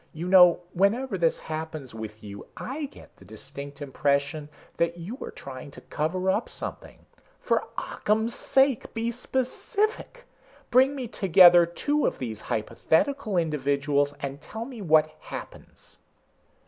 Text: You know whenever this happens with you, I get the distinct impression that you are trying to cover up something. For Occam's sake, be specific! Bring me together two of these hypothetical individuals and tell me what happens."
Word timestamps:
You 0.13 0.27
know 0.27 0.61
whenever 0.73 1.15
this 1.15 1.37
happens 1.37 1.93
with 1.93 2.23
you, 2.23 2.47
I 2.57 2.85
get 2.85 3.15
the 3.17 3.23
distinct 3.23 3.83
impression 3.83 4.49
that 4.77 4.97
you 4.97 5.15
are 5.21 5.29
trying 5.29 5.69
to 5.77 5.81
cover 5.81 6.31
up 6.31 6.49
something. 6.49 7.05
For 7.39 7.65
Occam's 7.77 8.33
sake, 8.33 8.95
be 8.95 9.11
specific! 9.11 10.23
Bring 10.71 10.95
me 10.95 11.07
together 11.07 11.67
two 11.67 12.07
of 12.07 12.17
these 12.17 12.41
hypothetical 12.41 13.37
individuals 13.37 14.15
and 14.21 14.41
tell 14.41 14.65
me 14.65 14.81
what 14.81 15.11
happens." 15.19 15.99